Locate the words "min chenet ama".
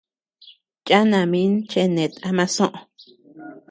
1.31-2.45